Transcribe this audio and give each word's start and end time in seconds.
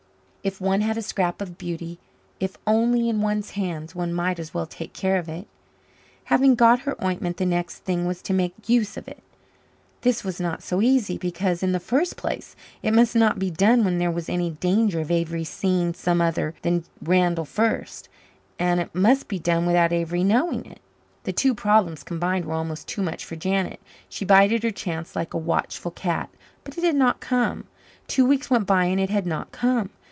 If 0.43 0.59
one 0.59 0.81
had 0.81 0.97
a 0.97 1.03
scrap 1.03 1.39
of 1.39 1.59
beauty, 1.59 1.99
if 2.39 2.57
only 2.65 3.09
in 3.09 3.21
one's 3.21 3.51
hands, 3.51 3.93
one 3.93 4.11
might 4.11 4.39
as 4.39 4.55
well 4.55 4.65
take 4.65 4.91
care 4.91 5.17
of 5.17 5.29
it. 5.29 5.47
Having 6.23 6.55
got 6.55 6.79
her 6.79 6.95
ointment, 7.05 7.37
the 7.37 7.45
next 7.45 7.83
thing 7.85 8.07
was 8.07 8.23
to 8.23 8.33
make 8.33 8.67
use 8.67 8.97
of 8.97 9.07
it. 9.07 9.21
This 10.01 10.23
was 10.23 10.41
not 10.41 10.63
so 10.63 10.81
easy 10.81 11.19
because, 11.19 11.61
in 11.61 11.73
the 11.73 11.79
first 11.79 12.17
place, 12.17 12.55
it 12.81 12.89
must 12.91 13.15
not 13.15 13.37
be 13.37 13.51
done 13.51 13.85
when 13.85 13.99
there 13.99 14.09
was 14.09 14.29
any 14.29 14.49
danger 14.49 14.99
of 14.99 15.11
Avery's 15.11 15.47
seeing 15.47 15.93
some 15.93 16.21
other 16.23 16.55
than 16.63 16.85
Randall 17.03 17.45
first 17.45 18.09
and 18.57 18.79
it 18.79 18.95
must 18.95 19.27
be 19.27 19.37
done 19.37 19.67
without 19.67 19.93
Avery's 19.93 20.25
knowing 20.25 20.65
it. 20.65 20.79
The 21.23 21.33
two 21.33 21.53
problems 21.53 22.01
combined 22.01 22.45
were 22.45 22.55
almost 22.55 22.87
too 22.87 23.03
much 23.03 23.25
for 23.25 23.35
Janet. 23.35 23.79
She 24.09 24.25
bided 24.25 24.63
her 24.63 24.71
chance 24.71 25.15
like 25.15 25.35
a 25.35 25.37
watchful 25.37 25.91
cat 25.91 26.31
but 26.63 26.75
it 26.79 26.81
did 26.81 26.95
not 26.95 27.19
come. 27.19 27.65
Two 28.07 28.25
weeks 28.25 28.49
went 28.49 28.65
by 28.65 28.85
and 28.85 28.99
it 28.99 29.11
had 29.11 29.27
not 29.27 29.51
come. 29.51 29.91